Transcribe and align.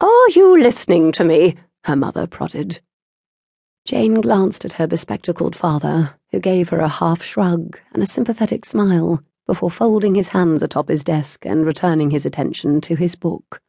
Are 0.00 0.30
you 0.30 0.60
listening 0.60 1.10
to 1.12 1.24
me? 1.24 1.56
her 1.84 1.96
mother 1.96 2.26
prodded. 2.26 2.80
Jane 3.84 4.20
glanced 4.20 4.64
at 4.64 4.74
her 4.74 4.86
bespectacled 4.86 5.56
father, 5.56 6.14
who 6.30 6.38
gave 6.38 6.68
her 6.68 6.78
a 6.78 6.88
half 6.88 7.22
shrug 7.22 7.78
and 7.92 8.02
a 8.02 8.06
sympathetic 8.06 8.64
smile 8.64 9.20
before 9.46 9.70
folding 9.70 10.14
his 10.14 10.28
hands 10.28 10.62
atop 10.62 10.88
his 10.88 11.02
desk 11.02 11.46
and 11.46 11.66
returning 11.66 12.10
his 12.10 12.26
attention 12.26 12.80
to 12.82 12.94
his 12.94 13.16
book. 13.16 13.60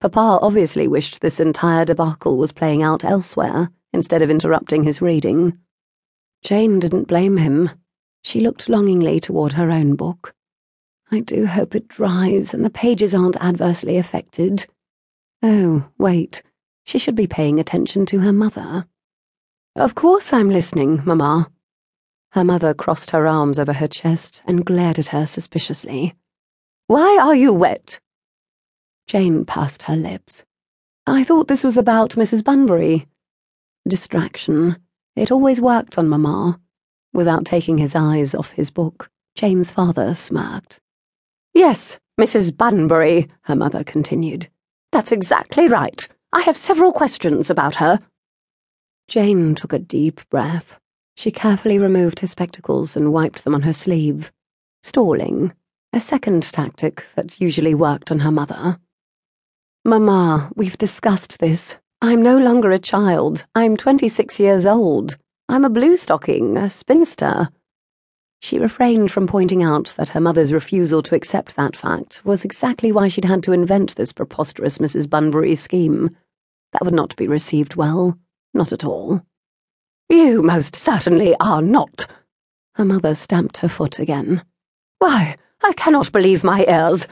Papa 0.00 0.38
obviously 0.42 0.88
wished 0.88 1.20
this 1.20 1.38
entire 1.38 1.84
debacle 1.84 2.38
was 2.38 2.52
playing 2.52 2.82
out 2.82 3.04
elsewhere 3.04 3.70
instead 3.92 4.22
of 4.22 4.30
interrupting 4.30 4.82
his 4.82 5.02
reading. 5.02 5.58
Jane 6.42 6.80
didn't 6.80 7.06
blame 7.06 7.36
him. 7.36 7.70
She 8.24 8.40
looked 8.40 8.68
longingly 8.68 9.20
toward 9.20 9.52
her 9.52 9.70
own 9.70 9.94
book. 9.94 10.34
I 11.12 11.20
do 11.20 11.46
hope 11.46 11.74
it 11.74 11.86
dries 11.86 12.54
and 12.54 12.64
the 12.64 12.70
pages 12.70 13.14
aren't 13.14 13.36
adversely 13.36 13.98
affected. 13.98 14.66
Oh, 15.42 15.88
wait. 15.96 16.42
She 16.84 16.98
should 16.98 17.14
be 17.14 17.26
paying 17.26 17.58
attention 17.58 18.04
to 18.06 18.20
her 18.20 18.32
mother. 18.32 18.86
Of 19.74 19.94
course 19.94 20.32
I'm 20.32 20.50
listening, 20.50 21.02
Mamma. 21.04 21.50
Her 22.32 22.44
mother 22.44 22.74
crossed 22.74 23.10
her 23.12 23.26
arms 23.26 23.58
over 23.58 23.72
her 23.72 23.88
chest 23.88 24.42
and 24.44 24.66
glared 24.66 24.98
at 24.98 25.08
her 25.08 25.26
suspiciously. 25.26 26.14
Why 26.88 27.18
are 27.18 27.34
you 27.34 27.52
wet? 27.52 28.00
Jane 29.06 29.44
pursed 29.44 29.84
her 29.84 29.96
lips. 29.96 30.44
I 31.06 31.24
thought 31.24 31.48
this 31.48 31.64
was 31.64 31.76
about 31.76 32.10
Mrs. 32.10 32.44
Bunbury. 32.44 33.06
Distraction. 33.88 34.76
It 35.16 35.32
always 35.32 35.60
worked 35.60 35.96
on 35.96 36.08
Mamma. 36.08 36.60
Without 37.12 37.44
taking 37.44 37.78
his 37.78 37.96
eyes 37.96 38.34
off 38.34 38.52
his 38.52 38.70
book, 38.70 39.10
Jane's 39.34 39.70
father 39.70 40.14
smirked. 40.14 40.80
Yes, 41.54 41.98
Mrs. 42.20 42.56
Bunbury, 42.56 43.28
her 43.42 43.56
mother 43.56 43.82
continued. 43.82 44.48
That's 44.92 45.12
exactly 45.12 45.68
right. 45.68 46.08
I 46.32 46.42
have 46.42 46.56
several 46.56 46.92
questions 46.92 47.48
about 47.48 47.76
her. 47.76 48.00
Jane 49.08 49.54
took 49.54 49.72
a 49.72 49.78
deep 49.78 50.20
breath. 50.30 50.78
She 51.16 51.30
carefully 51.30 51.78
removed 51.78 52.20
her 52.20 52.26
spectacles 52.26 52.96
and 52.96 53.12
wiped 53.12 53.44
them 53.44 53.54
on 53.54 53.62
her 53.62 53.72
sleeve, 53.72 54.32
stalling, 54.82 55.52
a 55.92 56.00
second 56.00 56.44
tactic 56.44 57.04
that 57.14 57.40
usually 57.40 57.74
worked 57.74 58.10
on 58.10 58.20
her 58.20 58.30
mother. 58.30 58.78
Mamma, 59.84 60.50
we've 60.56 60.78
discussed 60.78 61.38
this. 61.38 61.76
I'm 62.02 62.22
no 62.22 62.38
longer 62.38 62.70
a 62.70 62.78
child. 62.78 63.44
I'm 63.54 63.76
26 63.76 64.40
years 64.40 64.66
old. 64.66 65.16
I'm 65.48 65.64
a 65.64 65.70
blue 65.70 65.96
stocking, 65.96 66.56
a 66.56 66.70
spinster. 66.70 67.48
She 68.42 68.58
refrained 68.58 69.10
from 69.10 69.26
pointing 69.26 69.62
out 69.62 69.92
that 69.96 70.08
her 70.08 70.20
mother's 70.20 70.52
refusal 70.52 71.02
to 71.02 71.14
accept 71.14 71.56
that 71.56 71.76
fact 71.76 72.24
was 72.24 72.42
exactly 72.42 72.90
why 72.90 73.08
she'd 73.08 73.26
had 73.26 73.42
to 73.42 73.52
invent 73.52 73.94
this 73.94 74.12
preposterous 74.12 74.78
Mrs. 74.78 75.08
Bunbury 75.08 75.54
scheme. 75.54 76.16
That 76.72 76.82
would 76.82 76.94
not 76.94 77.14
be 77.16 77.28
received 77.28 77.76
well. 77.76 78.18
Not 78.54 78.72
at 78.72 78.84
all. 78.84 79.20
You 80.08 80.42
most 80.42 80.74
certainly 80.74 81.36
are 81.38 81.60
not. 81.60 82.06
Her 82.74 82.84
mother 82.84 83.14
stamped 83.14 83.58
her 83.58 83.68
foot 83.68 83.98
again. 83.98 84.42
Why, 84.98 85.36
I 85.62 85.74
cannot 85.74 86.10
believe 86.10 86.42
my 86.42 86.64
ears. 86.66 87.06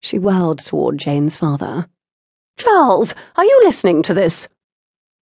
She 0.00 0.18
whirled 0.18 0.60
toward 0.60 0.96
Jane's 0.98 1.36
father. 1.36 1.88
Charles, 2.56 3.14
are 3.36 3.44
you 3.44 3.62
listening 3.64 4.02
to 4.04 4.14
this? 4.14 4.48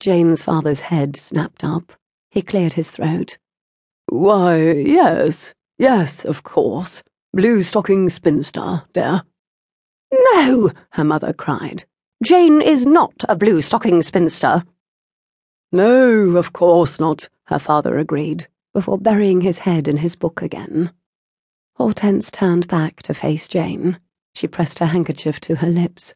Jane's 0.00 0.42
father's 0.42 0.80
head 0.80 1.16
snapped 1.16 1.62
up. 1.62 1.92
He 2.30 2.42
cleared 2.42 2.72
his 2.72 2.90
throat. 2.90 3.38
Why, 4.10 4.72
yes, 4.72 5.54
yes, 5.78 6.24
of 6.24 6.42
course. 6.42 7.00
Blue 7.32 7.62
stocking 7.62 8.08
spinster, 8.08 8.82
dear. 8.92 9.22
No, 10.12 10.72
her 10.90 11.04
mother 11.04 11.32
cried. 11.32 11.84
Jane 12.20 12.60
is 12.60 12.84
not 12.84 13.14
a 13.28 13.36
blue 13.36 13.62
stocking 13.62 14.02
spinster. 14.02 14.64
No, 15.70 16.36
of 16.36 16.52
course 16.52 16.98
not, 16.98 17.28
her 17.44 17.60
father 17.60 17.98
agreed, 17.98 18.48
before 18.74 18.98
burying 18.98 19.40
his 19.42 19.58
head 19.58 19.86
in 19.86 19.96
his 19.96 20.16
book 20.16 20.42
again. 20.42 20.90
Hortense 21.76 22.32
turned 22.32 22.66
back 22.66 23.04
to 23.04 23.14
face 23.14 23.46
Jane. 23.46 24.00
She 24.34 24.48
pressed 24.48 24.80
her 24.80 24.86
handkerchief 24.86 25.40
to 25.42 25.54
her 25.54 25.68
lips. 25.68 26.14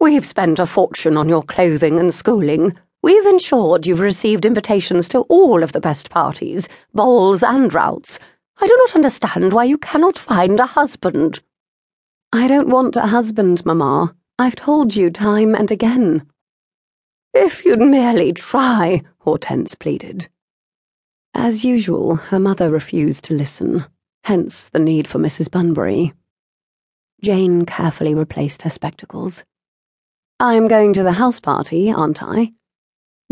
We've 0.00 0.24
spent 0.24 0.58
a 0.58 0.64
fortune 0.64 1.18
on 1.18 1.28
your 1.28 1.42
clothing 1.42 2.00
and 2.00 2.14
schooling. 2.14 2.78
We've 3.02 3.24
ensured 3.24 3.86
you've 3.86 4.00
received 4.00 4.44
invitations 4.44 5.08
to 5.08 5.20
all 5.22 5.62
of 5.62 5.72
the 5.72 5.80
best 5.80 6.10
parties, 6.10 6.68
balls 6.92 7.42
and 7.42 7.72
routs. 7.72 8.18
I 8.58 8.66
do 8.66 8.76
not 8.76 8.94
understand 8.94 9.54
why 9.54 9.64
you 9.64 9.78
cannot 9.78 10.18
find 10.18 10.60
a 10.60 10.66
husband. 10.66 11.40
I 12.32 12.46
don't 12.46 12.68
want 12.68 12.96
a 12.96 13.06
husband, 13.06 13.64
Mamma. 13.64 14.14
I've 14.38 14.54
told 14.54 14.94
you 14.94 15.10
time 15.10 15.54
and 15.54 15.70
again. 15.70 16.26
If 17.32 17.64
you'd 17.64 17.80
merely 17.80 18.34
try, 18.34 19.02
Hortense 19.20 19.74
pleaded. 19.74 20.28
As 21.32 21.64
usual, 21.64 22.16
her 22.16 22.38
mother 22.38 22.70
refused 22.70 23.24
to 23.24 23.34
listen, 23.34 23.86
hence 24.24 24.68
the 24.68 24.78
need 24.78 25.06
for 25.08 25.18
Mrs. 25.18 25.50
Bunbury. 25.50 26.12
Jane 27.22 27.64
carefully 27.64 28.14
replaced 28.14 28.62
her 28.62 28.70
spectacles. 28.70 29.42
I'm 30.38 30.68
going 30.68 30.92
to 30.94 31.02
the 31.02 31.12
house 31.12 31.40
party, 31.40 31.90
aren't 31.90 32.22
I? 32.22 32.52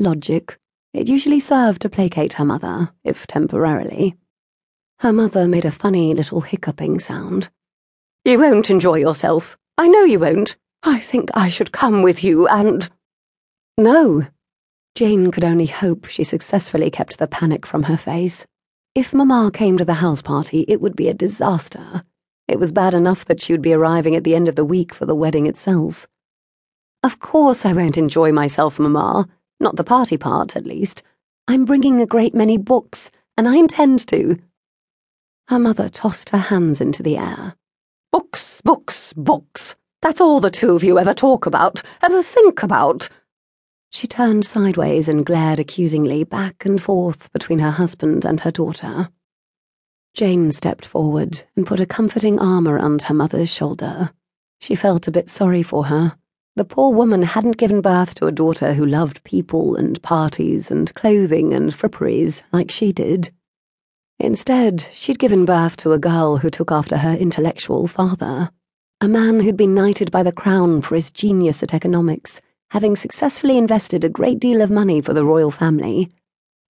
Logic. 0.00 0.56
It 0.94 1.08
usually 1.08 1.40
served 1.40 1.82
to 1.82 1.88
placate 1.88 2.34
her 2.34 2.44
mother, 2.44 2.92
if 3.02 3.26
temporarily. 3.26 4.14
Her 5.00 5.12
mother 5.12 5.48
made 5.48 5.64
a 5.64 5.72
funny 5.72 6.14
little 6.14 6.40
hiccuping 6.40 7.00
sound. 7.00 7.50
You 8.24 8.38
won't 8.38 8.70
enjoy 8.70 8.98
yourself. 9.00 9.58
I 9.76 9.88
know 9.88 10.04
you 10.04 10.20
won't. 10.20 10.56
I 10.84 11.00
think 11.00 11.30
I 11.34 11.48
should 11.48 11.72
come 11.72 12.02
with 12.02 12.22
you 12.22 12.46
and. 12.46 12.88
No. 13.76 14.24
Jane 14.94 15.32
could 15.32 15.44
only 15.44 15.66
hope 15.66 16.06
she 16.06 16.22
successfully 16.22 16.92
kept 16.92 17.18
the 17.18 17.26
panic 17.26 17.66
from 17.66 17.82
her 17.82 17.96
face. 17.96 18.46
If 18.94 19.12
Mamma 19.12 19.50
came 19.52 19.78
to 19.78 19.84
the 19.84 19.94
house 19.94 20.22
party, 20.22 20.64
it 20.68 20.80
would 20.80 20.94
be 20.94 21.08
a 21.08 21.14
disaster. 21.14 22.04
It 22.46 22.60
was 22.60 22.70
bad 22.70 22.94
enough 22.94 23.24
that 23.24 23.42
she 23.42 23.52
would 23.52 23.62
be 23.62 23.72
arriving 23.72 24.14
at 24.14 24.22
the 24.22 24.36
end 24.36 24.48
of 24.48 24.54
the 24.54 24.64
week 24.64 24.94
for 24.94 25.06
the 25.06 25.16
wedding 25.16 25.46
itself. 25.46 26.06
Of 27.02 27.18
course 27.18 27.66
I 27.66 27.72
won't 27.72 27.98
enjoy 27.98 28.30
myself, 28.30 28.78
Mamma. 28.78 29.28
Not 29.60 29.76
the 29.76 29.84
party 29.84 30.16
part, 30.16 30.56
at 30.56 30.66
least. 30.66 31.02
I'm 31.48 31.64
bringing 31.64 32.00
a 32.00 32.06
great 32.06 32.34
many 32.34 32.58
books, 32.58 33.10
and 33.36 33.48
I 33.48 33.56
intend 33.56 34.06
to. 34.08 34.38
Her 35.48 35.58
mother 35.58 35.88
tossed 35.88 36.28
her 36.30 36.38
hands 36.38 36.80
into 36.80 37.02
the 37.02 37.16
air. 37.16 37.56
Books, 38.12 38.60
books, 38.62 39.12
books. 39.14 39.74
That's 40.00 40.20
all 40.20 40.40
the 40.40 40.50
two 40.50 40.76
of 40.76 40.84
you 40.84 40.98
ever 40.98 41.14
talk 41.14 41.46
about, 41.46 41.82
ever 42.02 42.22
think 42.22 42.62
about. 42.62 43.08
She 43.90 44.06
turned 44.06 44.44
sideways 44.44 45.08
and 45.08 45.24
glared 45.24 45.58
accusingly 45.58 46.22
back 46.22 46.64
and 46.64 46.80
forth 46.80 47.32
between 47.32 47.58
her 47.58 47.70
husband 47.70 48.24
and 48.24 48.40
her 48.40 48.50
daughter. 48.50 49.08
Jane 50.14 50.52
stepped 50.52 50.84
forward 50.84 51.42
and 51.56 51.66
put 51.66 51.80
a 51.80 51.86
comforting 51.86 52.38
arm 52.38 52.68
around 52.68 53.02
her 53.02 53.14
mother's 53.14 53.48
shoulder. 53.48 54.10
She 54.60 54.74
felt 54.74 55.08
a 55.08 55.12
bit 55.12 55.28
sorry 55.28 55.62
for 55.62 55.84
her. 55.86 56.16
The 56.58 56.64
poor 56.64 56.92
woman 56.92 57.22
hadn't 57.22 57.56
given 57.56 57.80
birth 57.80 58.16
to 58.16 58.26
a 58.26 58.32
daughter 58.32 58.74
who 58.74 58.84
loved 58.84 59.22
people 59.22 59.76
and 59.76 60.02
parties 60.02 60.72
and 60.72 60.92
clothing 60.94 61.54
and 61.54 61.70
fripperies 61.72 62.42
like 62.52 62.70
she 62.70 62.92
did. 62.92 63.32
Instead, 64.18 64.88
she'd 64.92 65.20
given 65.20 65.44
birth 65.44 65.76
to 65.76 65.92
a 65.92 66.00
girl 66.00 66.36
who 66.36 66.50
took 66.50 66.72
after 66.72 66.96
her 66.96 67.14
intellectual 67.14 67.86
father, 67.86 68.50
a 69.00 69.06
man 69.06 69.38
who'd 69.38 69.56
been 69.56 69.72
knighted 69.72 70.10
by 70.10 70.24
the 70.24 70.32
crown 70.32 70.82
for 70.82 70.96
his 70.96 71.12
genius 71.12 71.62
at 71.62 71.72
economics 71.72 72.40
having 72.70 72.96
successfully 72.96 73.56
invested 73.56 74.02
a 74.02 74.08
great 74.08 74.40
deal 74.40 74.60
of 74.60 74.68
money 74.68 75.00
for 75.00 75.14
the 75.14 75.24
royal 75.24 75.52
family, 75.52 76.10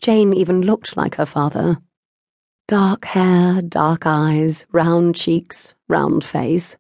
Jane 0.01 0.35
even 0.35 0.61
looked 0.61 0.99
like 0.99 1.15
her 1.15 1.25
father. 1.25 1.79
Dark 2.67 3.07
hair, 3.07 3.63
dark 3.63 4.03
eyes, 4.05 4.67
round 4.71 5.15
cheeks, 5.17 5.73
round 5.89 6.23
face. 6.23 6.77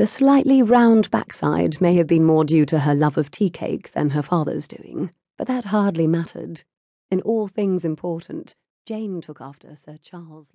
The 0.00 0.06
slightly 0.06 0.62
round 0.62 1.10
backside 1.10 1.78
may 1.78 1.92
have 1.96 2.06
been 2.06 2.24
more 2.24 2.42
due 2.42 2.64
to 2.64 2.78
her 2.78 2.94
love 2.94 3.18
of 3.18 3.30
tea 3.30 3.50
cake 3.50 3.92
than 3.92 4.08
her 4.08 4.22
father's 4.22 4.66
doing, 4.66 5.10
but 5.36 5.46
that 5.46 5.66
hardly 5.66 6.06
mattered. 6.06 6.62
In 7.10 7.20
all 7.20 7.46
things 7.48 7.84
important, 7.84 8.54
Jane 8.86 9.20
took 9.20 9.42
after 9.42 9.76
Sir 9.76 9.98
Charles. 10.02 10.52